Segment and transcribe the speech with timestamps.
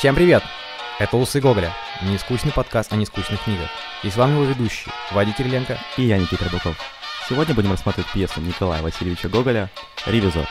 [0.00, 0.42] Всем привет!
[0.98, 3.68] Это «Усы Гоголя», нескучный подкаст о нескучных книгах.
[4.02, 5.78] И с вами его ведущий, Вадик Кириленко.
[5.98, 6.74] И я, Никита Рыбаков.
[7.28, 9.70] Сегодня будем рассматривать пьесу Николая Васильевича Гоголя
[10.06, 10.48] «Ревизор».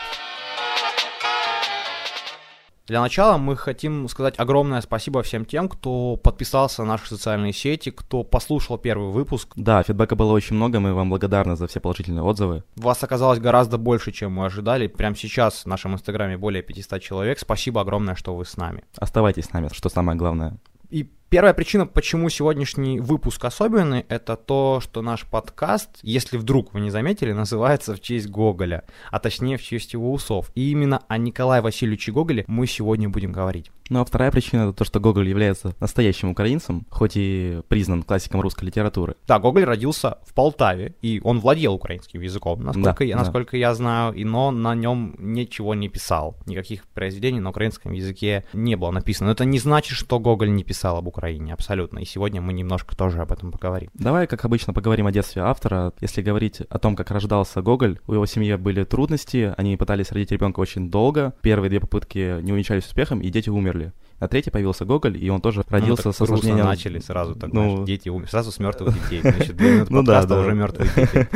[2.90, 7.92] Для начала мы хотим сказать огромное спасибо всем тем, кто подписался на наши социальные сети,
[7.92, 9.52] кто послушал первый выпуск.
[9.54, 12.64] Да, фидбэка было очень много, мы вам благодарны за все положительные отзывы.
[12.74, 14.88] Вас оказалось гораздо больше, чем мы ожидали.
[14.88, 17.38] Прямо сейчас в нашем инстаграме более 500 человек.
[17.38, 18.82] Спасибо огромное, что вы с нами.
[18.96, 20.56] Оставайтесь с нами, что самое главное.
[20.88, 26.80] И Первая причина, почему сегодняшний выпуск особенный, это то, что наш подкаст, если вдруг вы
[26.80, 30.50] не заметили, называется в честь Гоголя, а точнее в честь его усов.
[30.56, 33.70] И именно о Николае Васильевиче Гоголе мы сегодня будем говорить.
[33.90, 38.40] Ну а вторая причина это то, что Гоголь является настоящим украинцем, хоть и признан классиком
[38.40, 39.16] русской литературы.
[39.26, 43.22] Да, Гоголь родился в Полтаве, и он владел украинским языком, насколько, да, я, да.
[43.22, 46.36] насколько я знаю, и но на нем ничего не писал.
[46.46, 49.26] Никаких произведений на украинском языке не было написано.
[49.26, 51.19] Но это не значит, что Гоголь не писал об Украине,
[51.52, 51.98] абсолютно.
[52.00, 53.90] И сегодня мы немножко тоже об этом поговорим.
[53.94, 55.92] Давай, как обычно, поговорим о детстве автора.
[56.00, 60.32] Если говорить о том, как рождался Гоголь, у его семьи были трудности, они пытались родить
[60.32, 61.34] ребенка очень долго.
[61.42, 63.92] Первые две попытки не увенчались успехом, и дети умерли.
[64.20, 66.66] На третий появился Гоголь, и он тоже родился ну, с осложнением...
[66.66, 67.70] начали сразу, так, ну...
[67.70, 69.20] знаешь, дети умерли, сразу с мертвых детей.
[69.22, 70.40] Значит, две минуты ну, да, да.
[70.40, 71.28] уже мертвые дети.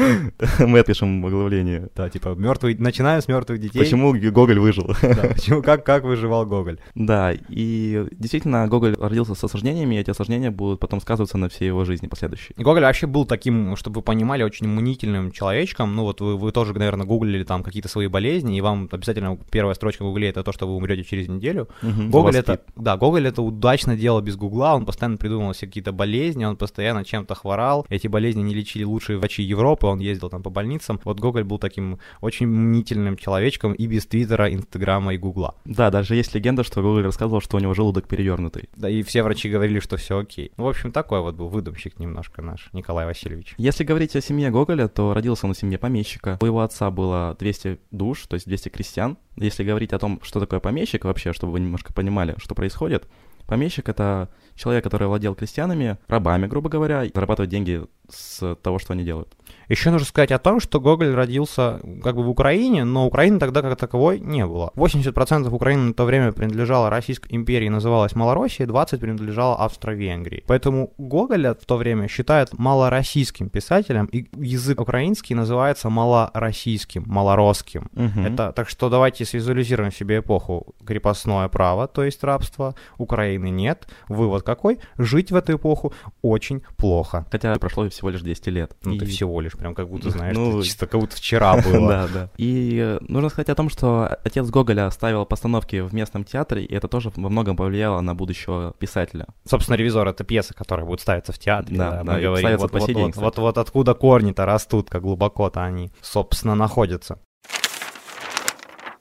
[0.63, 1.89] Мы отпишем оглавление.
[1.97, 3.79] Да, типа, мертвые, начинаем с мертвых детей.
[3.79, 4.95] Почему Гоголь выжил?
[5.01, 6.79] Да, почему, как, как выживал Гоголь?
[6.95, 11.67] Да, и действительно, Гоголь родился с осложнениями, и эти осложнения будут потом сказываться на всей
[11.69, 12.55] его жизни последующей.
[12.59, 15.97] Гоголь вообще был таким, чтобы вы понимали, очень мнительным человечком.
[15.97, 19.75] Ну вот вы, вы тоже, наверное, гуглили там какие-то свои болезни, и вам обязательно первая
[19.75, 21.69] строчка в гугле это то, что вы умрете через неделю.
[21.83, 22.61] Угу, Гоголь это...
[22.77, 27.05] Да, Гоголь это удачно делал без гугла, он постоянно придумывал себе какие-то болезни, он постоянно
[27.05, 31.01] чем-то хворал, эти болезни не лечили лучшие врачи Европы, он ездил там по больницам.
[31.05, 35.55] Вот Гоголь был таким очень мнительным человечком и без Твиттера, Инстаграма и Гугла.
[35.65, 38.69] Да, даже есть легенда, что Гоголь рассказывал, что у него желудок перевернутый.
[38.77, 40.53] Да, и все врачи говорили, что все окей.
[40.57, 43.55] Ну, в общем, такой вот был выдумщик немножко наш Николай Васильевич.
[43.59, 46.39] Если говорить о семье Гоголя, то родился он в семье помещика.
[46.41, 49.17] У его отца было 200 душ, то есть 200 крестьян.
[49.37, 53.07] Если говорить о том, что такое помещик вообще, чтобы вы немножко понимали, что происходит,
[53.47, 59.05] Помещик— это человек, который владел крестьянами, рабами, грубо говоря, зарабатывает деньги с того, что они
[59.05, 59.29] делают.
[59.69, 63.63] Еще нужно сказать о том, что Гоголь родился как бы в Украине, но Украины тогда
[63.63, 64.73] как таковой не было.
[64.77, 70.45] 80% Украины на то время принадлежало Российской империи, называлась Малороссия, 20% принадлежало Австро-Венгрии.
[70.47, 77.91] Поэтому Гоголя в то время считают малороссийским писателем, и язык украинский называется малороссийским, малоросским.
[77.95, 78.21] Угу.
[78.27, 83.89] Это, так что давайте свизуализируем себе эпоху крепостное право, то есть рабство, Украины нет.
[84.09, 84.79] Вывод какой?
[84.99, 85.93] Жить в эту эпоху
[86.23, 87.27] очень плохо.
[87.31, 88.77] Хотя прошло всего лишь 200 лет.
[88.85, 88.99] Ну, и...
[88.99, 91.85] ты всего лишь, прям как будто, знаешь, ну, чисто как будто вчера было.
[91.95, 92.31] Да, да.
[92.39, 96.75] И э, нужно сказать о том, что отец Гоголя ставил постановки в местном театре, и
[96.75, 99.27] это тоже во многом повлияло на будущего писателя.
[99.49, 101.77] Собственно, «Ревизор»— это пьеса, которая будет ставиться в театре.
[101.77, 102.57] Да, да, мы говорим.
[102.57, 107.19] Вот, вот, вот, вот, вот откуда корни-то растут, как глубоко-то они, собственно, находятся.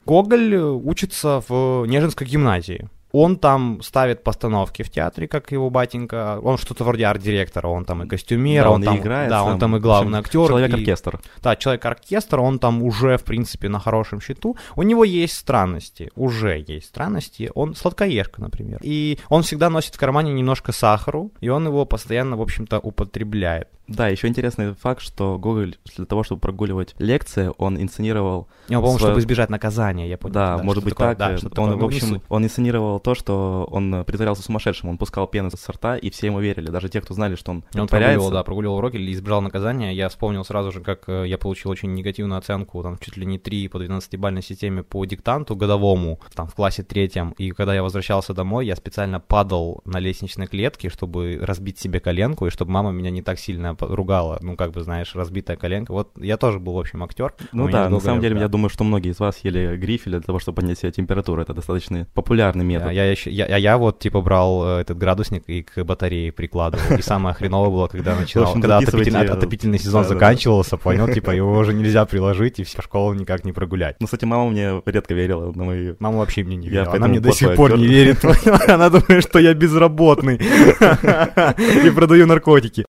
[0.06, 2.90] Гоголь учится в Нежинской гимназии.
[3.13, 6.40] Он там ставит постановки в театре, как его батенька.
[6.41, 9.29] Он что-то вроде арт-директора, он там и костюмер, да, он, он там, играет.
[9.29, 10.47] Да, он там и главный актер.
[10.47, 11.22] Человек-оркестр.
[11.41, 14.57] Да, человек-оркестр, он там уже, в принципе, на хорошем счету.
[14.75, 17.51] У него есть странности, уже есть странности.
[17.53, 18.79] Он сладкоежка, например.
[18.81, 23.68] И он всегда носит в кармане немножко сахару, и он его постоянно, в общем-то, употребляет.
[23.88, 28.47] Да, еще интересный факт, что Гоголь для того, чтобы прогуливать лекции, он инсценировал...
[28.69, 29.11] Я по-моему, свое...
[29.11, 30.33] чтобы избежать наказания, я понял.
[30.33, 31.41] Да, да может быть такое, так.
[31.41, 35.51] Да, он, такое, в общем, он инсценировал то, что он притворялся сумасшедшим, он пускал пену
[35.51, 38.44] со рта, и все ему верили, даже те, кто знали, что он Он прогуливал, да,
[38.44, 39.94] прогуливал уроки или избежал наказания.
[39.94, 43.38] Я вспомнил сразу же, как э, я получил очень негативную оценку, там, чуть ли не
[43.38, 48.33] 3 по 12-бальной системе по диктанту годовому, там, в классе третьем, и когда я возвращался
[48.33, 53.09] домой, я специально падал на лестничной клетке, чтобы разбить себе коленку, и чтобы мама меня
[53.09, 55.91] не так сильно ругала, ну, как бы, знаешь, разбитая коленка.
[55.91, 57.34] Вот я тоже был, в общем, актер.
[57.51, 60.39] Ну да, на самом деле, я думаю, что многие из вас ели грифель для того,
[60.39, 61.42] чтобы поднять себе температуру.
[61.42, 62.92] Это достаточно популярный метод.
[62.92, 66.98] Я, я, я, я вот, типа, брал э, этот градусник и к батарее прикладывал.
[66.98, 71.74] И самое хреновое было, когда начинал, когда отопительный, отопительный сезон заканчивался, понял, типа, его уже
[71.74, 73.98] нельзя приложить, и всю школу никак не прогулять.
[74.00, 75.94] Ну, кстати, мама мне редко верила на мои...
[76.00, 76.94] Мама вообще мне не верила.
[76.94, 78.24] Она мне до сих пор не верит.
[78.68, 82.86] Она думает, что я безработный и продаю наркотики.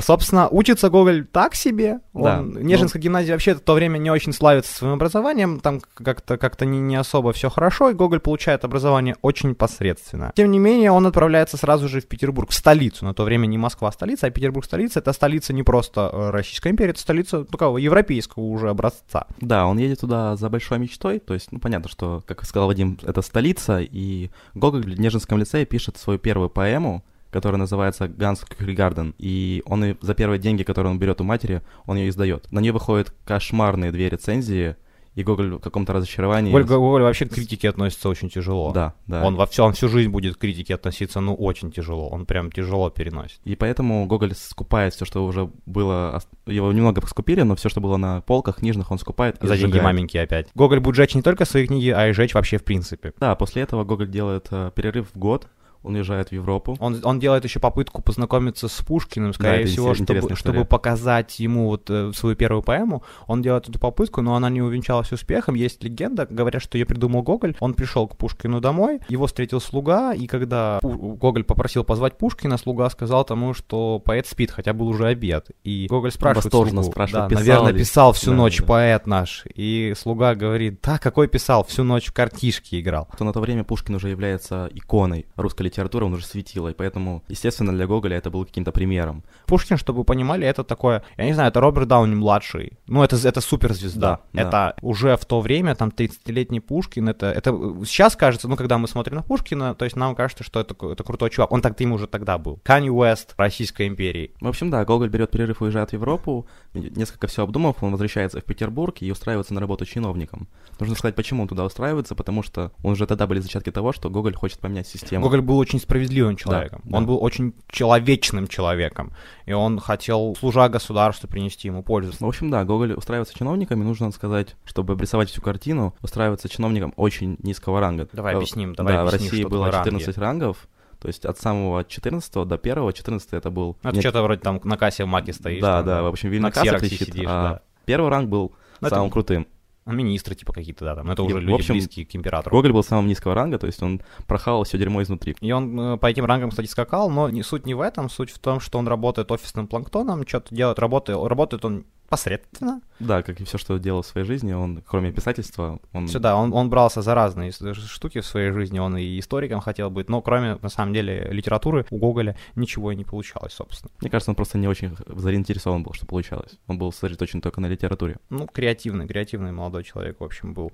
[0.00, 2.00] Собственно, учится Гоголь так себе.
[2.12, 5.80] Да, Он, ну- Нежинская гимназия вообще в то время не очень славится своим образованием, там
[5.94, 10.32] как-то как не, не особо все хорошо, и Гоголь получает образование очень посредственно.
[10.34, 13.04] Тем не менее, он отправляется сразу же в Петербург, в столицу.
[13.04, 15.00] На то время не Москва столица, а Петербург столица.
[15.00, 19.26] Это столица не просто э, Российской империи, это столица такого европейского уже образца.
[19.40, 22.98] Да, он едет туда за большой мечтой, то есть, ну, понятно, что, как сказал Вадим,
[23.02, 29.12] это столица, и Гоголь в Нежинском лицее пишет свою первую поэму, которая называется «Ганс Кюригарден»,
[29.18, 32.46] и он и за первые деньги, которые он берет у матери, он ее издает.
[32.52, 34.76] На нее выходят кошмарные две рецензии,
[35.16, 36.52] и Гоголь в каком-то разочаровании...
[36.52, 38.70] Гоголь, Гоголь вообще к критике относится очень тяжело.
[38.72, 39.24] Да, да.
[39.24, 42.08] Он во все, он всю жизнь будет к критике относиться, ну, очень тяжело.
[42.08, 43.40] Он прям тяжело переносит.
[43.42, 46.22] И поэтому Гоголь скупает все, что уже было...
[46.46, 49.80] Его немного скупили, но все, что было на полках книжных, он скупает и За деньги
[49.80, 50.48] маменьки опять.
[50.54, 53.12] Гоголь будет жечь не только свои книги, а и жечь вообще в принципе.
[53.18, 55.48] Да, после этого Гоголь делает э, перерыв в год,
[55.84, 56.76] он уезжает в Европу.
[56.80, 61.66] Он, он делает еще попытку познакомиться с Пушкиным, скорее это всего, чтобы, чтобы показать ему
[61.68, 63.02] вот э, свою первую поэму.
[63.26, 65.54] Он делает эту попытку, но она не увенчалась успехом.
[65.54, 67.54] Есть легенда, говорят, что ее придумал Гоголь.
[67.60, 72.88] Он пришел к Пушкину домой, его встретил слуга, и когда Гоголь попросил позвать Пушкина, слуга
[72.90, 75.50] сказал тому, что поэт спит, хотя был уже обед.
[75.64, 77.78] И Гоголь спрашивает восторженно слугу, спрашивает, да, писал наверное, ли?
[77.78, 78.64] писал всю Да, ночь да.
[78.66, 79.44] поэт наш.
[79.54, 83.08] И слуга говорит, да, какой писал, всю ночь в картишки играл.
[83.18, 87.22] То на то время Пушкин уже является иконой русской литературы, он уже светило, и поэтому,
[87.28, 89.24] естественно, для Гоголя это было каким-то примером.
[89.46, 92.72] Пушкин, чтобы вы понимали, это такое, я не знаю, это Роберт Дауни младший.
[92.86, 94.00] Ну, это, это суперзвезда.
[94.00, 94.42] Да, да.
[94.42, 97.50] это уже в то время, там, 30-летний Пушкин, это, это
[97.84, 101.02] сейчас кажется, ну, когда мы смотрим на Пушкина, то есть нам кажется, что это, это
[101.04, 101.52] крутой чувак.
[101.52, 102.60] Он так-то им уже тогда был.
[102.62, 104.32] Канни Уэст Российской империи.
[104.40, 108.44] В общем, да, Гоголь берет перерыв уезжает в Европу, несколько все обдумав, он возвращается в
[108.44, 110.48] Петербург и устраивается на работу чиновником.
[110.80, 114.10] Нужно сказать, почему он туда устраивается, потому что он уже тогда были зачатки того, что
[114.10, 115.24] Гоголь хочет поменять систему.
[115.24, 116.80] Гоголь был очень справедливым человеком.
[116.84, 116.96] да.
[116.98, 119.12] Он был очень человечным человеком.
[119.46, 122.12] И он хотел, служа государству, принести ему пользу.
[122.18, 126.92] В общем, да, Гоголь устраивается чиновником, и нужно сказать, чтобы обрисовать всю картину, устраивается чиновником
[126.96, 128.08] очень низкого ранга.
[128.12, 129.98] Давай Э, объясним, давай Да, в объясни, России было такое ранги.
[130.00, 130.68] 14 рангов,
[131.00, 133.76] то есть от самого 14 до 1, 14 это был...
[133.82, 135.60] Ну, это нет- что-то вроде там на кассе в маке стоишь.
[135.60, 137.60] Да, там, да, в общем, Вильна на касса кричит, сидишь, а да.
[137.84, 139.46] первый ранг был Ну, это- самым крутым.
[139.84, 141.10] А Министры типа какие-то, да, там.
[141.10, 142.56] Это И, уже в люди общем, близкие к императору.
[142.56, 145.36] Гоголь был самого низкого ранга, то есть он прохавал все дерьмо изнутри.
[145.40, 148.30] И он э, по этим рангам, кстати, скакал, но не, суть не в этом, суть
[148.30, 152.80] в том, что он работает офисным планктоном, что-то делает, работает, работает он посредственно.
[153.00, 156.08] Да, как и все, что делал в своей жизни, он, кроме писательства, он...
[156.08, 159.90] Сюда он, он брался за разные с- штуки в своей жизни, он и историком хотел
[159.90, 163.90] быть, но кроме, на самом деле, литературы у Гоголя ничего и не получалось, собственно.
[164.00, 166.58] Мне кажется, он просто не очень заинтересован был, что получалось.
[166.66, 168.16] Он был сосредоточен только на литературе.
[168.30, 170.72] Ну, креативный, креативный молодой человек, в общем, был.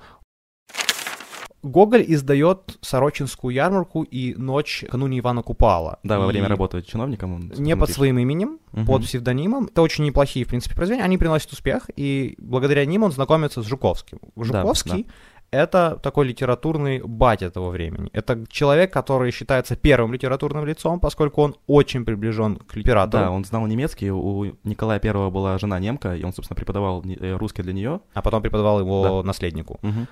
[1.63, 5.99] Гоголь издает Сорочинскую ярмарку и Ночь накануне Ивана Купала.
[6.03, 7.53] Да, во И время работы чиновником он...
[7.57, 7.97] Не под пишет.
[7.97, 8.87] своим именем, Мгм.
[8.87, 9.67] под псевдонимом.
[9.67, 11.05] Это очень неплохие, в принципе, произведения.
[11.05, 14.19] Они приносят успех, и благодаря ним он знакомится с Жуковским.
[14.37, 15.07] Жуковский
[15.51, 18.09] это такой литературный батя того времени.
[18.13, 23.25] Это человек, который считается первым литературным лицом, поскольку он очень приближен к литератору.
[23.25, 27.37] Да, он знал немецкий, у Николая Первого была жена немка, и он, собственно, преподавал э,
[27.37, 28.01] русский для нее.
[28.15, 29.81] А потом преподавал его наследнику.
[29.83, 30.07] Мгм.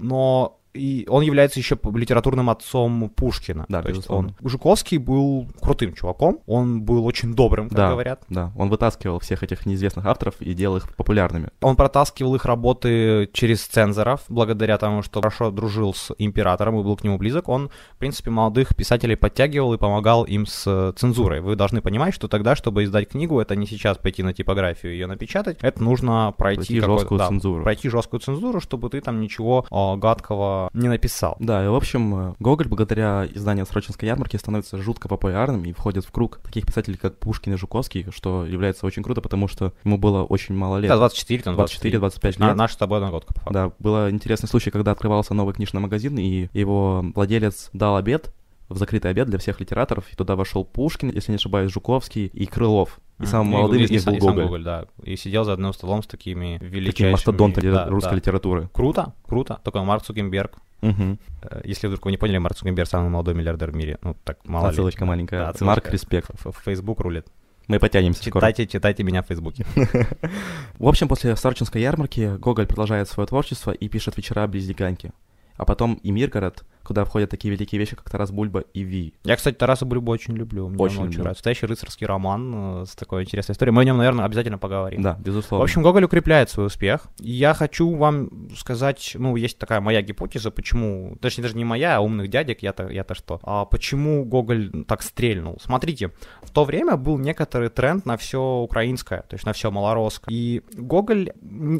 [0.00, 3.66] Но и он является еще литературным отцом Пушкина.
[3.68, 4.34] Да, То есть безусловно.
[4.40, 7.90] он Жуковский был крутым чуваком, он был очень добрым, как Да.
[7.90, 8.22] говорят.
[8.28, 11.48] Да, он вытаскивал всех этих неизвестных авторов и делал их популярными.
[11.60, 16.96] Он протаскивал их работы через цензоров, благодаря тому, что хорошо дружил с императором и был
[16.96, 17.48] к нему близок.
[17.48, 21.40] Он, в принципе, молодых писателей подтягивал и помогал им с э, цензурой.
[21.40, 24.96] Вы должны понимать, что тогда, чтобы издать книгу, это не сейчас пойти на типографию и
[24.96, 27.62] ее напечатать, это нужно пройти, Пройти жесткую да, цензуру.
[27.64, 31.36] Пройти жесткую цензуру, чтобы ты там ничего э, гадкого не написал.
[31.38, 36.04] Да, и в общем, э, Гоголь благодаря изданию Срочинской ярмарки становится жутко популярным и входит
[36.04, 39.98] в круг таких писателей, как Пушкин и Жуковский, что является очень круто, потому что ему
[39.98, 40.88] было очень мало лет.
[40.88, 41.92] Да, 24, там 23.
[41.92, 42.56] 24-25 На- лет.
[42.56, 43.54] Наша с тобой одногодка, по факту.
[43.54, 48.32] Да, был интересный случай, когда открывался новый книжный магазин, и его владелец дал обед,
[48.70, 52.46] в закрытый обед для всех литераторов, и туда вошел Пушкин, если не ошибаюсь, Жуковский и
[52.46, 52.98] Крылов.
[53.18, 54.62] И самым М, молодым и- из них был сам Гоголь.
[54.64, 54.86] да.
[55.02, 56.90] И сидел за одним столом с такими величайшими...
[56.92, 58.16] Такие мастодонты да, русской да.
[58.16, 58.70] литературы.
[58.72, 59.60] Круто, круто.
[59.62, 60.56] Только Марк Цукенберг.
[60.80, 61.16] Э,
[61.64, 63.98] Если вдруг вы не поняли, Марк Цукенберг самый молодой миллиардер в мире.
[64.02, 64.70] Ну, так, мало ли.
[64.70, 65.40] Отсылочка маленькая.
[65.40, 65.64] Да, отсылочка.
[65.66, 66.30] Марк, респект.
[66.30, 67.26] Ф- В Facebook рулит.
[67.68, 68.40] Мы потянемся скоро.
[68.40, 69.66] Читайте, читайте меня в Фейсбуке.
[70.78, 75.12] В общем, после Сарчинской ярмарки Гоголь продолжает свое творчество и пишет «Вечера близ Диканьки».
[75.56, 79.14] А потом и Миргород, куда входят такие великие вещи, как Тарас Бульба и Ви.
[79.24, 80.68] Я, кстати, Тараса Бульбу очень люблю.
[80.68, 81.40] Мне Очень он очень нравится.
[81.40, 83.74] Настоящий рыцарский роман э, с такой интересной историей.
[83.74, 85.02] Мы о нем, наверное, обязательно поговорим.
[85.02, 85.64] Да, В безусловно.
[85.64, 87.06] общем, Гоголь укрепляет свой успех.
[87.20, 91.96] И я хочу вам сказать, ну, есть такая моя гипотеза, почему, точнее, даже не моя,
[91.96, 95.58] а умных дядек, я-то, я-то что, а почему Гоголь так стрельнул.
[95.62, 96.10] Смотрите,
[96.42, 100.32] в то время был некоторый тренд на все украинское, то есть на все малоросское.
[100.34, 101.32] И Гоголь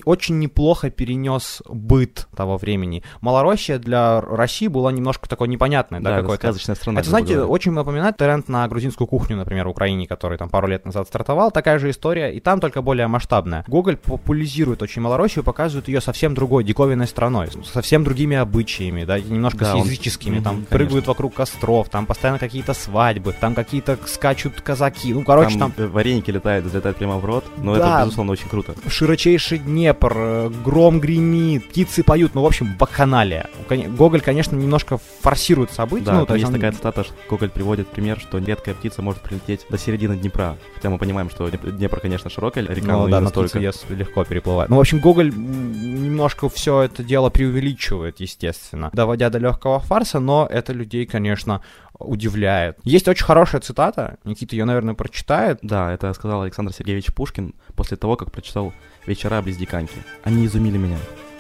[0.05, 3.03] очень неплохо перенес быт того времени.
[3.21, 7.01] Малороссия для России была немножко такой непонятной, да, да, это какой-то сказочная страна.
[7.01, 7.49] это, знаете, говоря.
[7.51, 11.51] очень напоминает тренд на грузинскую кухню, например, в Украине, который там пару лет назад стартовал.
[11.51, 13.65] Такая же история, и там только более масштабная.
[13.67, 19.59] Гоголь популяризирует очень Малороссию, показывает ее совсем другой, диковинной страной, совсем другими обычаями, да, немножко
[19.61, 20.35] Да, с он- языческими.
[20.37, 20.77] Мгм, там конечно.
[20.77, 25.13] прыгают вокруг костров, там постоянно какие-то свадьбы, там какие-то скачут казаки.
[25.15, 27.45] Ну, короче, там, там, вареники летают, залетают прямо в рот.
[27.59, 27.97] Но Да.
[27.97, 28.75] это, безусловно, очень круто.
[28.89, 33.47] широчайший Днепр, э, гром гремит, птицы поют, ну, в общем, бакханалия.
[33.69, 36.07] Гоголь, конечно, немножко форсирует события.
[36.07, 39.03] Да, ну, там то есть он- такая цитата, что Гоголь приводит пример, что редкая птица
[39.03, 40.57] может прилететь до середины Днепра.
[40.75, 43.59] Хотя мы понимаем, что Днеп- Днепр, конечно, широкая река, Ну но да, настолько.
[43.59, 44.71] ТЦЕС легко переплывает.
[44.71, 50.47] Ну, в общем, Гоголь немножко все это дело преувеличивает, естественно, доводя до легкого фарса, но
[50.51, 51.63] это людей, конечно,
[51.99, 52.79] удивляет.
[52.85, 55.59] Есть очень хорошая цитата, Никита ее, наверное, прочитает.
[55.63, 58.73] Да, это сказал Александр Сергеевич Пушкин после того, как прочитал
[59.07, 59.97] «Вечера близ Диканьки».
[60.25, 60.97] Они изумили меня.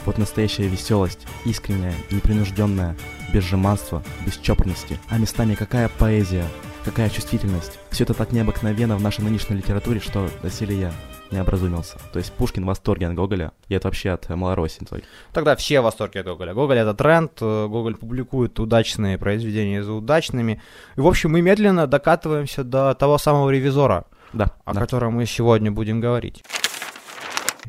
[0.06, 2.96] Вот настоящая веселость, искренняя, непринужденная,
[3.32, 4.98] без жеманства, без чопорности.
[5.08, 6.44] А местами какая поэзия,
[6.84, 7.78] какая чувствительность.
[7.90, 10.92] Все это так необыкновенно в нашей нынешней литературе, что доселе я
[11.30, 11.98] не образумился.
[12.12, 14.84] То есть Пушкин в восторге от Гоголя, и это вообще от Малороссии.
[14.84, 15.04] той.
[15.32, 16.54] Тогда все в восторге от Гоголя.
[16.54, 20.60] Гоголь— это тренд, э, Гоголь публикует удачные произведения за удачными.
[20.96, 24.80] И, в общем, мы медленно докатываемся до того самого ревизора, Да, о да.
[24.80, 26.42] котором мы сегодня будем говорить.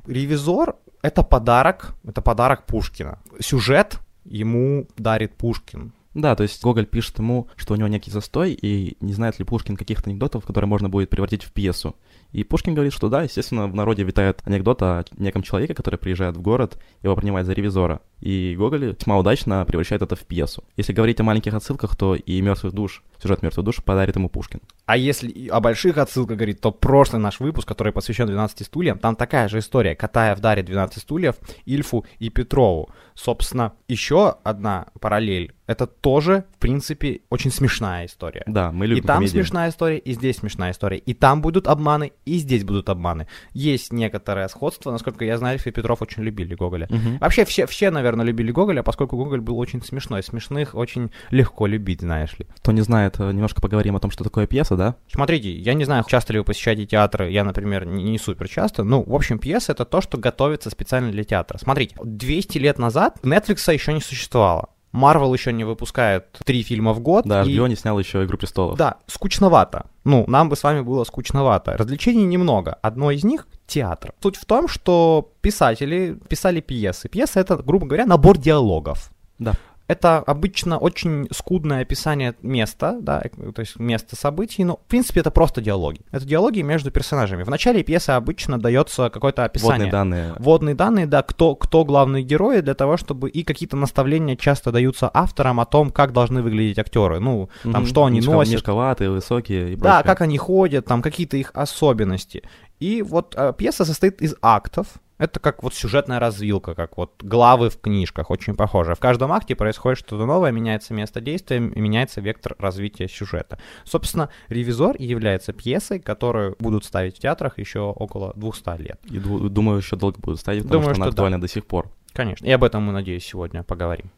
[0.08, 3.20] Ревизор— это подарок, это подарок Пушкина.
[3.40, 5.94] Сюжет ему дарит Пушкин.
[6.14, 9.46] Да, то есть Гоголь пишет ему, что у него некий застой, и не знает ли
[9.46, 11.96] Пушкин каких-то анекдотов, которые можно будет превратить в пьесу.
[12.34, 16.36] И Пушкин говорит, что да, естественно, в народе витает анекдот о неком человеке, который приезжает
[16.36, 18.02] в город, его принимает за ревизора.
[18.22, 20.64] И Гоголь весьма удачно превращает это в пьесу.
[20.78, 24.62] Если говорить о маленьких отсылках, то и «Мертвых душ», сюжет «Мертвых душ» подарит ему Пушкин.
[24.86, 29.00] А если и о больших отсылках говорить, то прошлый наш выпуск, который посвящен 12 стульям,
[29.00, 29.96] там такая же история.
[29.96, 31.36] Катаев дарит 12 стульев
[31.66, 32.90] Ильфу и Петрову.
[33.16, 35.54] Собственно, еще одна параллель.
[35.68, 38.44] Это тоже, в принципе, очень смешная история.
[38.46, 39.32] Да, мы И любим там комедии.
[39.34, 40.98] смешная история, и здесь смешная история.
[40.98, 43.28] И там будут обманы, и здесь будут обманы.
[43.54, 44.92] Есть некоторое сходство.
[44.92, 46.88] Насколько я знаю, Ильф и Петров очень любили Гоголя.
[46.90, 47.20] Мгм.
[47.20, 50.24] Вообще все, все, наверное, любили Гоголя, поскольку Гоголь был очень смешной.
[50.24, 52.48] Смешных очень легко любить, знаешь ли.
[52.58, 54.96] Кто не знает, э, немножко поговорим о том, что такое пьеса, да?
[55.10, 58.84] Смотрите, я не знаю, часто ли вы посещаете театры, я, например, не, не супер часто,
[58.84, 61.58] ну, в общем, пьеса— это то, что готовится специально для театра.
[61.58, 64.70] Смотрите, 200 лет назад Netflix еще не существовало.
[64.92, 67.26] Марвел еще не выпускает три фильма в год.
[67.26, 68.78] Да, и- HBO не снял еще «Игру престолов».
[68.78, 69.86] Да, скучновато.
[70.04, 71.78] Ну, нам бы с вами было скучновато.
[71.78, 72.78] Развлечений немного.
[72.82, 74.14] Одно из них— театр.
[74.22, 77.08] Суть в том, что писатели писали пьесы.
[77.08, 79.12] Пьеса— это, грубо говоря, набор диалогов.
[79.40, 79.54] Да.
[79.92, 85.20] Это обычно очень скудное описание места, да, э, то есть места событий, но, в принципе,
[85.20, 86.00] это просто диалоги.
[86.12, 87.44] Это диалоги между персонажами.
[87.44, 89.74] В начале пьесы обычно дается какое-то описание.
[89.74, 90.36] Водные данные.
[90.40, 95.12] Вводные данные, да, кто, кто главные герои, для того, чтобы и какие-то наставления часто даются
[95.14, 97.20] авторам о том, как должны выглядеть актеры.
[97.20, 97.86] Ну, там, Мгм.
[97.86, 102.44] что они Мешка- носят, Мешковатые, высокие и да, как они ходят, там какие-то их особенности.
[102.80, 104.88] И вот э, пьеса состоит из актов.
[105.22, 108.96] Это как вот сюжетная развилка, как вот главы в книжках, очень похоже.
[108.96, 113.60] В каждом акте происходит что-то новое, меняется место действия, меняется вектор развития сюжета.
[113.84, 119.00] Собственно, «Ревизор» является пьесой, которую будут ставить в театрах еще около 200 лет.
[119.12, 121.22] И ду- думаю, еще долго будут ставить, потому Думаю, что она что да.
[121.22, 121.92] актуальна до сих пор.
[122.14, 122.44] Конечно.
[122.44, 124.10] И об этом мы, надеюсь, сегодня поговорим.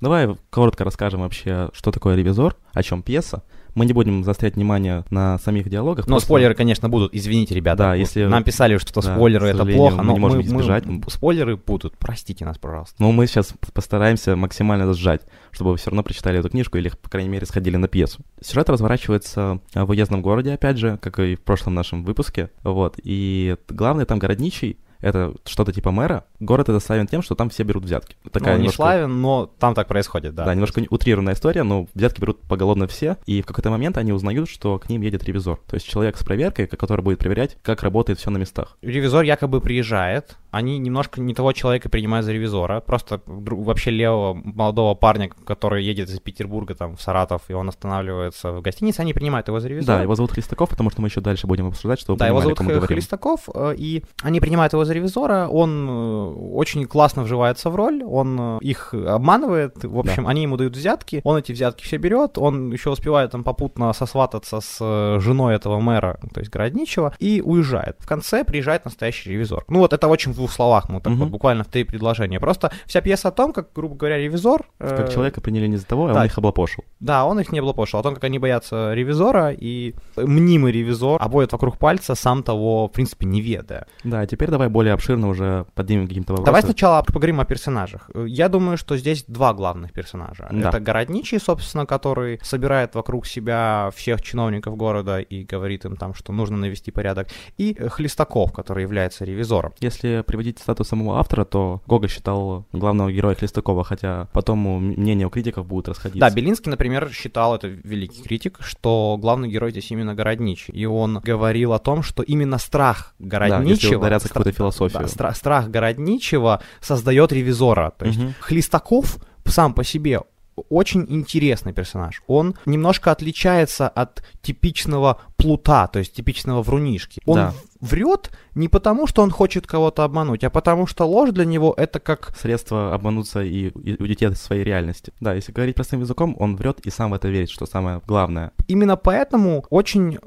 [0.00, 3.42] Давай коротко расскажем вообще, что такое ревизор, о чем пьеса.
[3.76, 6.06] Мы не будем заострять внимание на самих диалогах.
[6.06, 7.14] Но просто- спойлеры, конечно, будут.
[7.14, 7.76] Извините, ребята.
[7.76, 10.84] Да, если- Нам писали, что да, спойлеры это плохо, мы но не можем их избежать.
[11.08, 11.94] спойлеры будут.
[11.98, 12.94] Простите нас, пожалуйста.
[12.98, 17.10] Но мы сейчас постараемся максимально сжать, чтобы вы все равно прочитали эту книжку или, по
[17.10, 18.20] крайней мере, сходили на пьесу.
[18.40, 22.48] Сюжет разворачивается а, в уездном городе, опять же, как и в прошлом нашем выпуске.
[22.62, 22.98] Вот.
[23.04, 26.24] И главный там городничий, это что-то типа мэра.
[26.40, 28.16] Город это славен тем, что там все берут взятки.
[28.30, 30.44] Такая ну, не немножко- славен, но там так происходит, да.
[30.44, 34.48] Да, немножко утрированная история, но взятки берут поголовно все, и в какой-то момент они узнают,
[34.48, 35.58] что к ним едет ревизор.
[35.66, 38.76] То есть человек с проверкой, который будет проверять, как работает все на местах.
[38.82, 44.94] Ревизор якобы приезжает они немножко не того человека принимают за ревизора, просто вообще левого молодого
[44.94, 49.48] парня, который едет из Петербурга там в Саратов, и он останавливается в гостинице, они принимают
[49.48, 49.98] его за ревизора.
[49.98, 52.58] Да, его зовут Хлестаков, потому что мы еще дальше будем обсуждать, что Да, его зовут
[52.58, 58.02] Хлестаков, э, и они принимают его за ревизора, он э, очень классно вживается в роль,
[58.04, 60.30] он э, их обманывает, в общем, да.
[60.30, 64.60] они ему дают взятки, он эти взятки все берет, он еще успевает там попутно сосвататься
[64.60, 67.96] с женой этого мэра, то есть Городничего, и уезжает.
[68.00, 69.64] В конце приезжает настоящий ревизор.
[69.68, 71.24] Ну вот это очень двух словах, мы так угу.
[71.24, 72.40] вот буквально в три предложения.
[72.40, 74.66] Просто вся пьеса о том, как, грубо говоря, ревизор...
[74.78, 75.12] Как э...
[75.12, 76.20] человека приняли не за того, а да.
[76.20, 76.84] он их облапошил.
[77.00, 77.98] Да, он их не облапошил.
[77.98, 82.92] О том, как они боятся ревизора, и мнимый ревизор обоит вокруг пальца, сам того, в
[82.92, 83.86] принципе, не ведая.
[84.04, 86.46] Да, а теперь давай более обширно уже поднимем каким-то вопросом.
[86.46, 88.10] Давай сначала поговорим о персонажах.
[88.14, 90.48] Я думаю, что здесь два главных персонажа.
[90.50, 90.68] Да.
[90.68, 96.32] Это Городничий, собственно, который собирает вокруг себя всех чиновников города и говорит им там, что
[96.32, 97.28] нужно навести порядок,
[97.58, 99.72] и Хлестаков, который является ревизором.
[99.80, 105.30] Если приводить статус самого автора, то Гоголь считал главного героя Хлестакова, хотя потом мнение у
[105.30, 106.20] критиков будет расходиться.
[106.20, 110.72] Да, Белинский, например, считал, это великий критик, что главный герой здесь именно Городничий.
[110.74, 114.02] И он говорил о том, что именно страх Городничего...
[114.02, 115.02] Да, если какую-то философию.
[115.02, 117.92] Да, страх, страх Городничего создает ревизора.
[117.98, 118.32] То есть угу.
[118.40, 120.20] Хлестаков сам по себе
[120.68, 122.22] очень интересный персонаж.
[122.26, 127.20] Он немножко отличается от типичного плута, то есть типичного врунишки.
[127.26, 127.54] Он да.
[127.80, 132.00] врет не потому, что он хочет кого-то обмануть, а потому что ложь для него это
[132.00, 132.34] как...
[132.40, 135.12] Средство обмануться и, и уйти от своей реальности.
[135.20, 138.52] Да, если говорить простым языком, он врет и сам в это верит, что самое главное.
[138.66, 140.18] Именно поэтому очень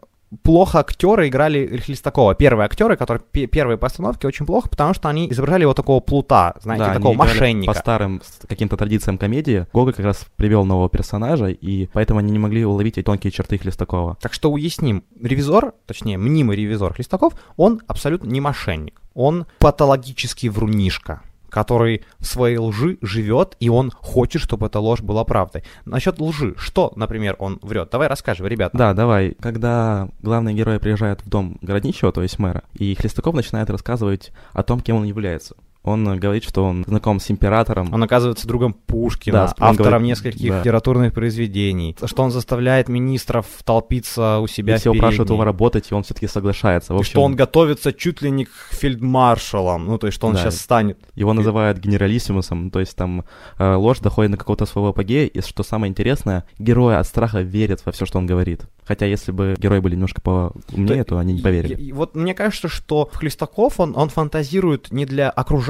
[0.43, 2.36] плохо актеры играли Хлестакова.
[2.36, 6.86] Первые актеры, которые первые постановки, очень плохо, потому что они изображали его такого плута, знаете,
[6.86, 7.74] да, такого мошенника.
[7.74, 12.39] По старым каким-то традициям комедии Гоголь как раз привел нового персонажа, и поэтому они не
[12.39, 14.17] могли уловить эти тонкие черты Хлестакова.
[14.21, 19.01] Так что уясним, ревизор, точнее, мнимый ревизор Хлестаков, он абсолютно не мошенник.
[19.13, 25.24] Он патологический врунишка который в своей лжи живет, и он хочет, чтобы эта ложь была
[25.24, 25.63] правдой.
[25.86, 27.89] Насчет лжи, что, например, он врет?
[27.91, 28.77] Давай расскажем, ребята.
[28.77, 29.36] Да, давай.
[29.39, 34.63] Когда главные герои приезжают в дом городничего, то есть мэра, и Хлестаков начинает рассказывать о
[34.63, 35.56] том, кем он является.
[35.83, 37.93] Он говорит, что он знаком с императором.
[37.93, 40.59] Он оказывается другом Пушкина, да, автором говорит, нескольких да.
[40.59, 41.95] литературных произведений.
[42.03, 46.27] Что он заставляет министров толпиться у себя и все упрашивают его работать, и он все-таки
[46.27, 46.93] соглашается.
[46.93, 47.12] В общем...
[47.12, 50.39] Что он готовится чуть ли не к фельдмаршалам, ну то есть что он да.
[50.39, 51.00] сейчас станет.
[51.15, 53.24] Его называют генералиссимусом, то есть там
[53.57, 57.81] э, ложь доходит до какого-то своего апогея, и что самое интересное, герои от страха верят
[57.86, 58.65] во все, что он говорит.
[58.89, 61.75] Хотя если бы герои были немножко поумнее, то, то они не поверили.
[61.75, 65.68] И, и, вот мне кажется, что Хлестаков, он, он фантазирует не для окружающих,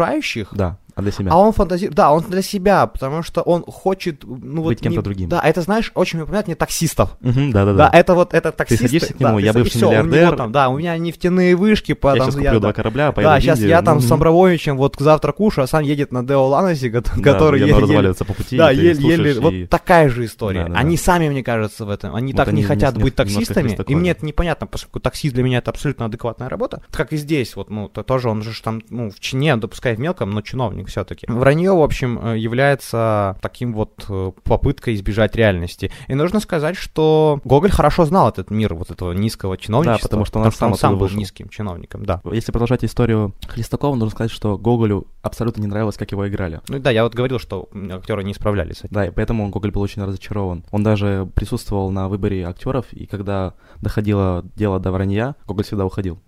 [0.54, 1.32] да а для себя.
[1.32, 4.70] А он фантазирует, да, он для себя, потому что он хочет, ну вот...
[4.70, 5.04] Быть кем-то не...
[5.04, 5.30] другим.
[5.30, 7.18] Да, это, знаешь, очень напоминает мне таксистов.
[7.22, 7.74] Да-да-да.
[7.74, 8.84] Да, это вот, это таксисты.
[8.86, 10.38] Ты садишься к нему, да, я бывший все, миллиардер.
[10.38, 11.94] там, да, у меня нефтяные вышки.
[11.94, 14.78] По, я там, сейчас куплю я, два корабля, поеду Да, сейчас я там с Абрамовичем
[14.78, 17.60] вот завтра кушаю, а сам едет на Део Ланосе, который...
[17.60, 20.66] еле, разваливается по пути, Да, еле, вот такая же история.
[20.74, 24.26] Они сами, мне кажется, в этом, они так не хотят быть таксистами, и мне это
[24.26, 26.82] непонятно, поскольку таксист для меня это абсолютно адекватная работа.
[26.92, 30.32] Как и здесь, вот, ну, тоже он же там, ну, в чине, допускай в мелком,
[30.32, 31.26] но чиновник все-таки.
[31.30, 35.92] Вранье в общем, э, является таким вот э, попыткой избежать реальности.
[36.08, 40.04] И нужно сказать, что Гоголь хорошо знал этот мир вот этого низкого чиновничества.
[40.04, 41.18] Да, потому что он, сам, он сам был вышел.
[41.18, 42.22] низким чиновником, да.
[42.32, 46.62] Если продолжать историю Хлестакова, нужно сказать, что Гоголю абсолютно не нравилось, как его играли.
[46.68, 48.82] Ну да, я вот говорил, что актеры не справлялись.
[48.90, 50.66] Да, и поэтому Гоголь был очень разочарован.
[50.72, 56.20] Он даже присутствовал на выборе актеров, и когда доходило дело до вранья, Гоголь всегда уходил.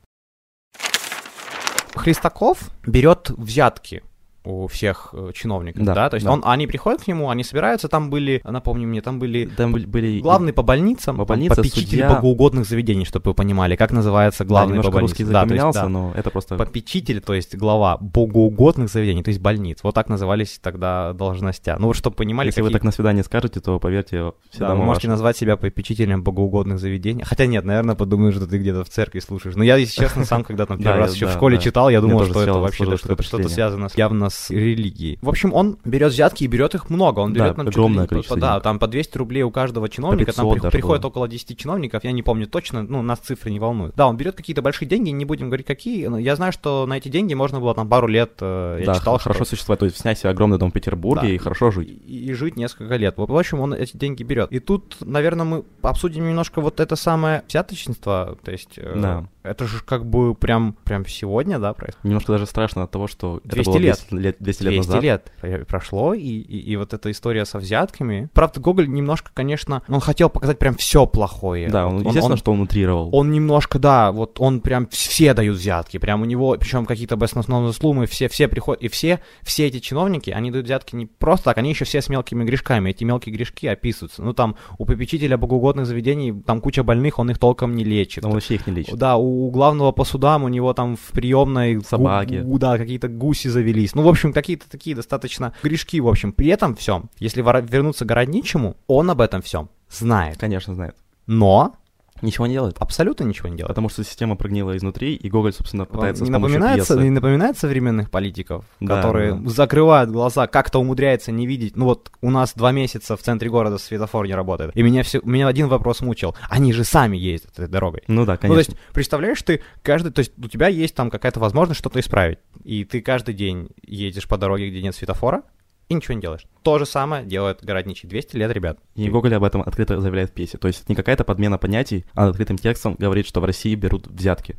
[1.96, 4.04] Хлестаков берет взятки
[4.44, 6.10] у всех э, чиновников, да, да?
[6.10, 6.34] то есть да.
[6.34, 10.20] Он, они приходят к нему, они собираются, там были, напомню мне, там были, там были
[10.20, 12.10] главный по больницам, по больнице, попечитель судья...
[12.10, 16.14] богоугодных заведений, чтобы вы понимали, как называется главный да, по русский да, есть, да, но
[16.16, 16.56] это просто...
[16.58, 21.78] Попечитель, то есть глава богоугодных заведений, то есть больниц, вот так назывались тогда должностя.
[21.80, 22.70] Ну вот, чтобы понимали, Если какие...
[22.70, 25.12] вы так на свидание скажете, то поверьте, всегда да, вы можете ваше.
[25.12, 29.56] назвать себя попечителем богоугодных заведений, хотя нет, наверное, подумаешь, что ты где-то в церкви слушаешь,
[29.56, 32.26] но я, если честно, сам когда там первый раз еще в школе читал, я думал,
[32.26, 35.20] что это вообще что-то связано явно с религией.
[35.22, 37.20] В общем, он берет взятки и берет их много.
[37.20, 38.38] Он берет да, огромное количество.
[38.38, 40.34] Да, там по 200 рублей у каждого чиновника.
[40.34, 43.96] Там при, приходит около 10 чиновников, я не помню точно, ну, нас цифры не волнуют.
[43.96, 46.08] Да, он берет какие-то большие деньги, не будем говорить какие.
[46.08, 48.96] Но я знаю, что на эти деньги можно было там пару лет, э, я да,
[48.96, 49.56] читал, хорошо что...
[49.56, 51.90] существовать, то есть снять себе огромный дом в Петербурге да, и хорошо жить.
[51.90, 53.16] И, и жить несколько лет.
[53.18, 54.52] В общем, он эти деньги берет.
[54.52, 58.78] И тут, наверное, мы обсудим немножко вот это самое взяточничество, то есть...
[58.78, 62.04] Э, да Это же как бы прям, прям сегодня, да, происходит?
[62.04, 64.00] Немножко даже страшно от того, что 200 это было лет.
[64.10, 65.04] 200 лет, 200 лет 200 назад.
[65.04, 68.30] лет про- прошло, и, и, и вот эта история со взятками.
[68.34, 71.70] Правда, Гоголь немножко, конечно, он хотел показать прям все плохое.
[71.70, 73.10] Да, он, Вот естественно, он- что он утрировал.
[73.14, 77.74] Он немножко, да, вот он прям все дают взятки, прям у него, причем какие-то баснословные
[77.74, 81.58] слумы, все, все приходят, и все, все эти чиновники, они дают взятки не просто так,
[81.58, 84.22] они еще все с мелкими грешками, эти мелкие грешки описываются.
[84.22, 88.24] Ну, там, у попечителя богоугодных заведений, там куча больных, он их толком не лечит.
[88.26, 88.96] Он вообще их не лечит.
[88.98, 92.42] Да, у, у главного по судам у него там в приемной Собаки.
[92.42, 93.96] гу- да, какие-то гуси завелись.
[93.96, 96.32] Ну, в общем, какие-то такие достаточно грешки, в общем.
[96.34, 100.38] При этом всем, если вора- вернуться к Городничему, он об этом всем знает.
[100.38, 100.96] Конечно, знает.
[101.28, 101.74] Но
[102.22, 102.76] Ничего не делает.
[102.80, 103.70] абсолютно ничего не делает.
[103.70, 107.02] Потому что система прогнила изнутри, и Гоголь, собственно, пытается не с помощью напоминает, пьесы...
[107.02, 109.50] не напоминает современных политиков, Да, которые да.
[109.50, 111.76] закрывают глаза, как-то умудряются не видеть.
[111.76, 114.76] Ну вот у нас два месяца в центре города светофор не работает.
[114.76, 116.36] И меня, все, меня один вопрос мучил.
[116.50, 118.02] Они же сами ездят этой дорогой.
[118.08, 118.72] Ну да, Ну, то конечно.
[118.72, 122.84] есть, представляешь, ты каждый, то есть у тебя есть там какая-то возможность что-то исправить, и
[122.86, 125.44] ты каждый день едешь по дороге, где нет светофора,
[125.92, 126.46] и ничего не делаешь.
[126.64, 128.08] То же самое делает городничий.
[128.08, 128.80] 200 лет, ребят.
[128.96, 130.58] И Гоголь об этом открыто заявляет в пьесе.
[130.58, 134.56] То есть не какая-то подмена понятий, а открытым текстом говорит, что в России берут взятки.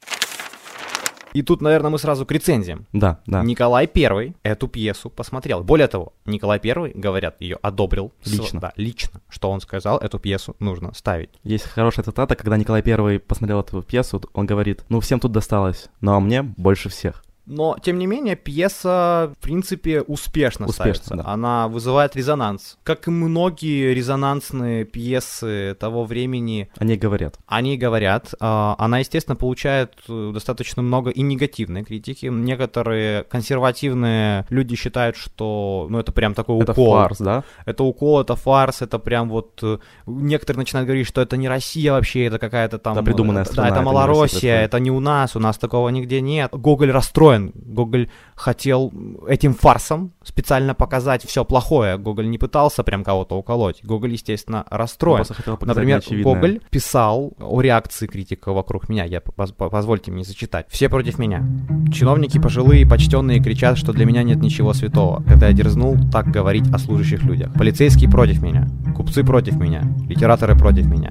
[1.32, 2.86] И тут, наверное, мы сразу к рецензиям.
[2.92, 3.42] Да, да.
[3.42, 5.64] Николай I эту пьесу посмотрел.
[5.64, 8.12] Более того, Николай I, говорят, ее одобрил.
[8.22, 8.60] С- Лично.
[8.60, 9.22] Да, лично.
[9.30, 11.30] Что он сказал, эту пьесу нужно ставить.
[11.42, 15.88] Есть хорошая цитата, когда Николай I посмотрел эту пьесу, он говорит, ну всем тут досталось,
[16.02, 17.24] но мне больше всех.
[17.44, 21.16] Но, тем не менее, пьеса, в принципе, успешно, Успешно, ставится.
[21.16, 21.24] да.
[21.26, 22.78] Она вызывает резонанс.
[22.84, 27.36] Как и многие резонансные пьесы того времени, Они говорят.
[27.46, 32.26] они говорят, а, она, естественно, получает э, достаточно много и негативной критики.
[32.26, 36.92] Некоторые консервативные люди считают, что, ну, это прям такой Это укол.
[36.92, 37.44] фарс, да?
[37.66, 39.58] Это укол, это фарс, это прям вот...
[39.62, 42.94] э, Некоторые начинают говорить, что это не Россия вообще, это какая-то там...
[42.94, 45.58] Да, придуманная э, страна, Да, это это не Россия это не у нас, у нас
[45.58, 46.50] такого нигде нет.
[46.52, 47.31] Гоголь расстроен.
[47.40, 48.92] Гоголь хотел
[49.28, 51.98] этим фарсом специально показать все плохое.
[51.98, 53.80] Гоголь не пытался прям кого-то уколоть.
[53.84, 55.24] Гоголь, естественно, расстроен.
[55.24, 56.34] показать Например, неочевидное.
[56.34, 59.04] Гоголь писал о реакции критика вокруг меня.
[59.04, 60.66] Я поз- по- позвольте мне зачитать.
[60.68, 61.44] Все против меня.
[61.92, 66.28] Чиновники пожилые и почтенные кричат, что для меня нет ничего святого, когда я дерзнул так
[66.28, 67.52] говорить о служащих людях.
[67.54, 71.10] Полицейские против меня, купцы против меня, литераторы против меня.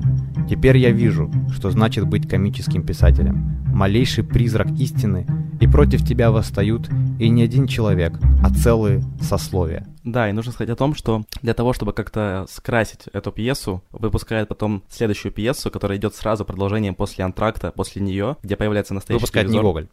[0.49, 3.63] Теперь я вижу, что значит быть комическим писателем.
[3.67, 5.25] Малейший призрак истины,
[5.61, 9.87] и против тебя восстают и не один человек, а целые сословия.
[10.03, 14.49] Да, и нужно сказать о том, что для того, чтобы как-то скрасить эту пьесу, выпускает
[14.49, 19.47] потом следующую пьесу, которая идет сразу продолжением после антракта, после нее, где появляется настоящий Выпускает
[19.47, 19.61] не.
[19.61, 19.87] Гоголь.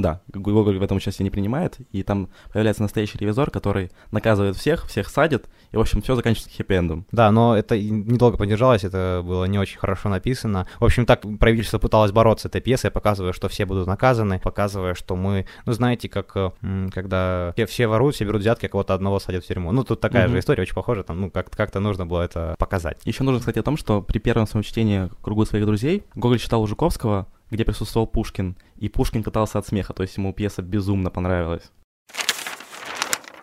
[0.00, 4.86] Да, Гоголь в этом участие не принимает, и там появляется настоящий ревизор, который наказывает всех,
[4.86, 7.04] всех садит, и, в общем, все заканчивается хэппи-эндом.
[7.12, 10.66] Да, но это недолго продержалось, это было не очень хорошо написано.
[10.78, 14.94] В общем, так правительство пыталось бороться с этой пьесой, показывая, что все будут наказаны, показывая,
[14.94, 16.50] что мы, ну, знаете, как э,
[16.94, 19.72] когда все, все воруют, все берут взятки, а кого-то одного садят в тюрьму.
[19.72, 20.32] Ну, тут такая Мгм.
[20.32, 22.98] же история, очень похожа, там, ну, как- как-то нужно было это показать.
[23.04, 26.66] Еще нужно сказать о том, что при первом своем чтении «Кругу своих друзей» Гоголь читал
[26.66, 31.70] Жуковского, где присутствовал Пушкин, и Пушкин катался от смеха, то есть ему пьеса безумно понравилась.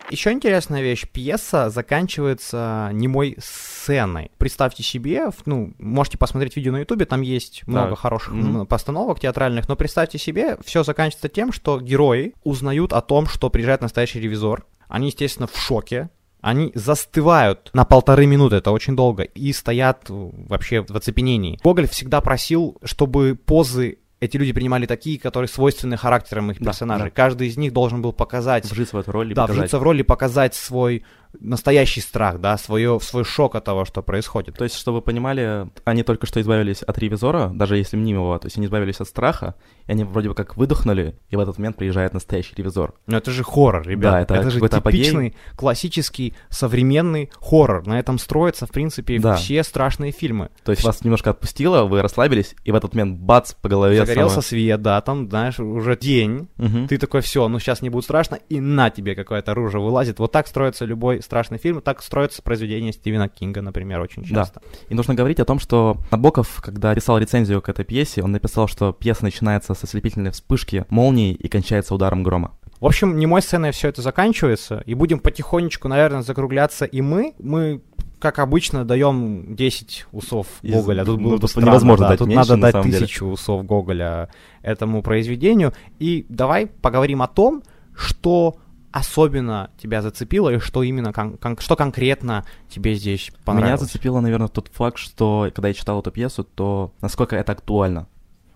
[0.09, 4.31] Еще интересная вещь, пьеса заканчивается немой сценой.
[4.37, 9.67] Представьте себе, ну, можете посмотреть видео на ютубе, там есть много хороших м, постановок театральных,
[9.67, 14.65] но представьте себе, все заканчивается тем, что герои узнают о том, что приезжает настоящий ревизор.
[14.87, 16.09] Они, естественно, в шоке,
[16.41, 21.59] они застывают на полторы минуты, это очень долго, и стоят э, вообще в оцепенении.
[21.63, 27.05] Гоголь всегда просил, чтобы позы эти люди принимали такие, которые свойственны характерам их Да, персонажей.
[27.09, 27.11] да.
[27.11, 29.59] Каждый из них должен был показать Вжиться в эту роль и да, показать.
[29.59, 31.03] вжиться в роль и показать свой
[31.39, 34.55] настоящий страх, да, свое, свой шок от того, что происходит.
[34.57, 38.47] То есть, чтобы вы понимали, они только что избавились от ревизора, даже если мнимого, то
[38.47, 39.55] есть они избавились от страха,
[39.87, 42.93] и они вроде бы как выдохнули, и в этот момент приезжает настоящий ревизор.
[43.07, 44.25] Но это же хоррор, ребята.
[44.33, 45.03] Да, это же какой-то апогей.
[45.03, 47.85] типичный, классический, современный хоррор.
[47.87, 49.35] На этом строятся, в принципе, Да.
[49.35, 50.49] все страшные фильмы.
[50.63, 54.35] То есть вас немножко отпустило, вы расслабились, и в этот момент бац, по голове Загорелся
[54.41, 56.47] самое- свет, да, там, знаешь, уже день.
[56.57, 56.87] Мгм.
[56.87, 60.19] Ты такой, все, ну сейчас не будет страшно, и на тебе какое-то оружие вылазит.
[60.19, 64.29] Вот так строится любой страшный фильм, так строится произведение Стивена Кинга, например, очень Да.
[64.41, 64.61] часто.
[64.89, 68.67] И нужно говорить о том, что Набоков, когда писал рецензию к этой пьесе, он написал,
[68.67, 72.57] что пьеса начинается со слепительной вспышки молнии и кончается ударом грома.
[72.79, 77.33] В общем, немой сценой все это заканчивается, и будем потихонечку, наверное, закругляться и мы.
[77.39, 77.81] Мы,
[78.19, 81.03] как обычно, даем 10 усов Из- Гоголя.
[81.03, 82.91] Тут ну, было бы тут странно, невозможно да, дать Тут меньше, надо на дать самом
[82.91, 82.99] деле.
[83.05, 84.29] тысячу усов Гоголя
[84.61, 85.73] этому произведению.
[85.97, 87.63] И давай поговорим о том,
[87.95, 88.57] что
[88.97, 93.79] особенно тебя зацепило и что именно, кон- кон- что конкретно тебе здесь понравилось.
[93.81, 98.07] Меня зацепило, наверное, тот факт, что когда я читал эту пьесу, то насколько это актуально.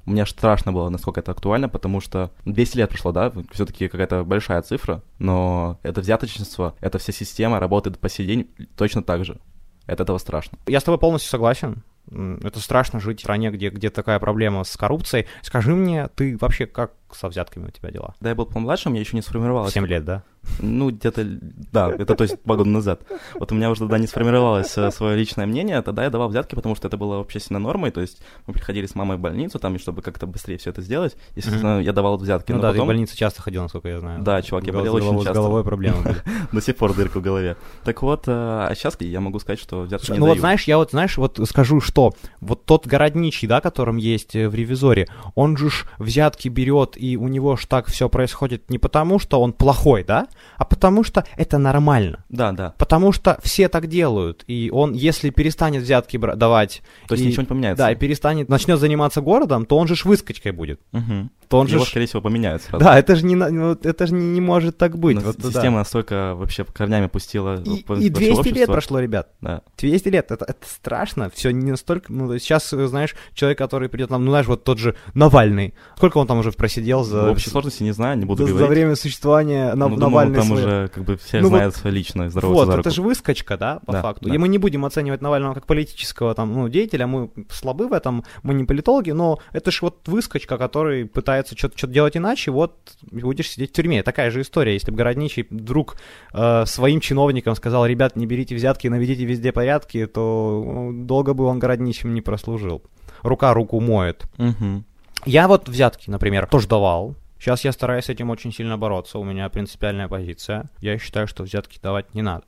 [0.06, 4.24] У меня страшно было, насколько это актуально, потому что 200 лет прошло, да, все-таки какая-то
[4.24, 9.40] большая цифра, но это взяточничество, эта вся система работает по сей день точно так же.
[9.88, 10.58] От этого страшно.
[10.68, 11.84] Я с тобой полностью согласен.
[12.10, 15.28] Это страшно жить в стране, где, где такая проблема с коррупцией.
[15.44, 18.16] Скажи мне, ты вообще как со взятками у тебя дела?
[18.20, 19.74] Да, я был помладше, у меня еще не сформировалось.
[19.74, 20.24] 7 лет, да?
[20.60, 21.24] Ну, где-то,
[21.72, 23.02] да, это то есть два года назад.
[23.36, 26.56] Вот у меня уже тогда не сформировалось э, свое личное мнение, тогда я давал взятки,
[26.56, 29.76] потому что это было общественной нормой, то есть мы приходили с мамой в больницу, там,
[29.76, 31.84] и чтобы как-то быстрее все это сделать, естественно, mm-hmm.
[31.84, 32.52] я давал взятки.
[32.52, 32.82] Ну да, потом...
[32.82, 34.22] ты в больницу часто ходил, насколько я знаю.
[34.22, 35.34] Да, чувак, я болел очень часто.
[35.34, 36.16] С головой проблемы.
[36.52, 37.56] До сих пор дырка в голове.
[37.84, 40.78] Так вот, э, а сейчас я могу сказать, что взятки не Ну вот знаешь, я
[40.78, 45.58] вот, знаешь, вот скажу, что вот тот городничий, да, которым есть э, в ревизоре, он
[45.58, 49.54] же ж взятки берет, и у него ж так все происходит не потому, что он
[49.54, 50.28] плохой, да,
[50.58, 52.24] а потому что это нормально.
[52.30, 52.74] Да, да.
[52.78, 56.82] Потому что все так делают, и он, если перестанет взятки давать...
[57.08, 57.84] То есть и, ничего не поменяется.
[57.84, 60.80] Да, и перестанет, начнет заниматься городом, то он же ж выскочкой будет.
[60.94, 61.30] Угу.
[61.52, 62.82] То он Его, же скорее всего, поменяют сразу.
[62.84, 65.16] Да, это же не, ну, это же не, не может так быть.
[65.16, 65.80] Но вот, система да.
[65.80, 68.58] настолько вообще корнями пустила И, по, и 200 общество.
[68.58, 69.30] лет прошло, ребят.
[69.42, 69.62] Да.
[69.78, 74.24] 200 лет, это, это страшно, все не настолько, ну, сейчас, знаешь, человек, который придет нам,
[74.24, 77.24] ну, знаешь, вот тот же Навальный, сколько он там уже просидел за...
[77.24, 78.68] В общей сложности не знаю, не буду за, говорить.
[78.68, 80.58] за время существования ну, Навальный думаю, там свой.
[80.64, 82.90] уже как бы все Ну, знают вот, лично, здорово Вот, за это руку.
[82.92, 84.30] же выскочка, да, по Да, факту.
[84.30, 84.36] да.
[84.36, 88.24] И мы не будем оценивать Навального как политического там, ну, деятеля, мы слабы в этом,
[88.44, 92.76] мы не политологи, но это же вот выскочка, который пытается что-то делать иначе, вот
[93.12, 94.04] будешь сидеть в тюрьме.
[94.04, 95.98] Такая же история, если бы городничий вдруг
[96.34, 101.46] э, своим чиновникам сказал, ребят, не берите взятки, наведите везде порядки, то ну, долго бы
[101.46, 102.82] он городничим не прослужил.
[103.24, 104.24] Рука руку моет.
[104.38, 104.86] Мгм.
[105.26, 107.16] Я вот взятки, например, тоже давал.
[107.42, 109.18] Сейчас я стараюсь с этим очень сильно бороться.
[109.18, 110.70] У меня принципиальная позиция.
[110.80, 112.44] Я считаю, что взятки давать не надо.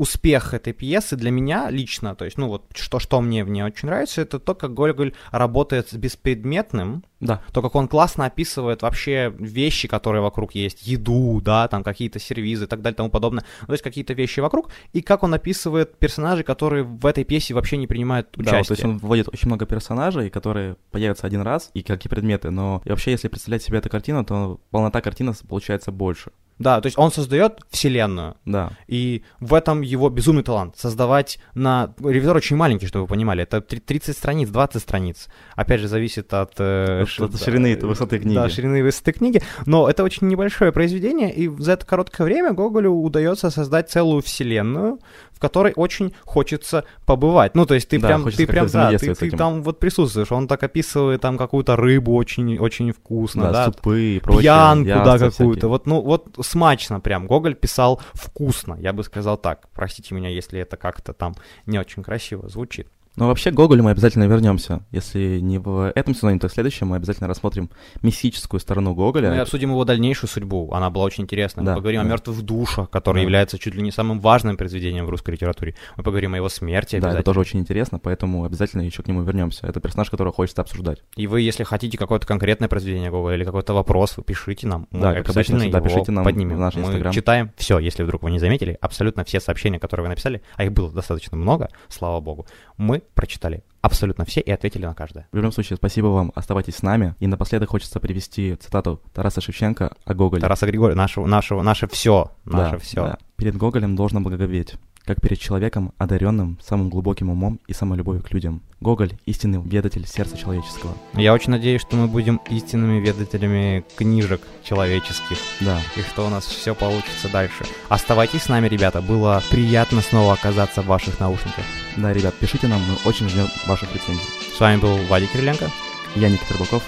[0.00, 3.62] Успех этой пьесы для меня лично, то есть, ну вот, что, что мне в ней
[3.62, 7.42] очень нравится, это то, как Гоголь работает с беспредметным, Да.
[7.52, 12.64] то, как он классно описывает вообще вещи, которые вокруг есть, еду, да, там какие-то сервизы
[12.64, 15.34] и так далее и тому подобное, ну, то есть какие-то вещи вокруг, и как он
[15.34, 18.58] описывает персонажей, которые в этой пьесе вообще не принимают Да, участие.
[18.58, 22.50] вот, то есть он вводит очень много персонажей, которые появятся один раз, и какие предметы,
[22.50, 26.30] но и вообще, если представлять себе эту картину, то полнота картины получается больше.
[26.60, 28.70] Да, то есть он создает вселенную, Да.
[28.86, 30.74] И в этом его безумный талант.
[30.76, 31.94] Создавать на...
[31.98, 33.42] Ревизор очень маленький, чтобы вы понимали.
[33.42, 35.28] Это три- 30 страниц, 20 страниц.
[35.56, 36.52] Опять же, зависит от...
[36.58, 38.34] э, От- ш- от да, ширины и высоты книги.
[38.34, 39.42] Да, ширины и высоты книги.
[39.66, 44.98] Но это очень небольшое произведение, и за это короткое время Гоголю удается создать целую вселенную,
[45.32, 47.54] в которой очень хочется побывать.
[47.54, 50.30] Ну, то есть ты Да, прям, ты прям, да, ты, ты там вот присутствуешь.
[50.30, 54.42] Он так описывает там какую-то рыбу очень, очень вкусно, да, да, супы и прочее.
[54.42, 55.68] пьянку, да, какую-то.
[55.68, 57.26] Вот, ну, вот смачно прям.
[57.26, 59.68] Гоголь писал вкусно, я бы сказал так.
[59.72, 61.34] Простите меня, если это как-то там
[61.66, 62.88] не очень красиво звучит.
[63.20, 64.80] Но вообще к Гоголю мы обязательно вернемся.
[64.92, 67.68] Если не в этом сезоне, то в следующем мы обязательно рассмотрим
[68.00, 69.28] мистическую сторону Гоголя.
[69.30, 70.72] Мы обсудим его дальнейшую судьбу.
[70.72, 71.62] Она была очень интересна.
[71.62, 72.06] Да, Мы поговорим да.
[72.06, 73.22] о мертвых душах, который Да.
[73.22, 75.74] является чуть ли не самым важным произведением в русской литературе.
[75.98, 79.22] Мы поговорим о его смерти Да, это тоже очень интересно, поэтому обязательно еще к нему
[79.22, 79.66] вернемся.
[79.66, 81.02] Это персонаж, которого хочется обсуждать.
[81.16, 84.88] И вы, если хотите какое-то конкретное произведение Гоголя или какой-то вопрос, вы пишите нам.
[84.92, 86.56] Мы Да, как обязательно всегда его пишите нам поднимем.
[86.56, 87.12] в наш Мы Инстаграм.
[87.12, 88.78] читаем все, если вдруг вы не заметили.
[88.80, 92.46] Абсолютно все сообщения, которые вы написали, а их было достаточно много, слава богу,
[92.78, 95.26] мы прочитали абсолютно все и ответили на каждое.
[95.32, 97.14] В любом случае, спасибо вам, оставайтесь с нами.
[97.18, 100.40] И напоследок хочется привести цитату Тараса Шевченко о Гоголе.
[100.42, 103.04] Тараса Григорьевича, нашего, нашего, наше все, наше Да, все.
[103.04, 103.18] да.
[103.36, 108.62] Перед Гоголем должно благоговеть, как перед человеком, одаренным самым глубоким умом и самолюбовью к людям.
[108.80, 110.94] Гоголь— истинный ведатель сердца человеческого.
[111.14, 116.44] Я очень надеюсь, что мы будем истинными ведателями книжек человеческих, Да, и что у нас
[116.46, 117.64] все получится дальше.
[117.88, 121.64] Оставайтесь с нами, ребята, было приятно снова оказаться в ваших наушниках.
[121.96, 124.24] да, ребят, пишите нам, мы очень ждем ваших рецензий.
[124.56, 125.70] С вами был Вадик Кириленко.
[126.14, 126.82] Я Никита Рыбаков.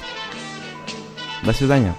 [1.45, 1.95] До свидания.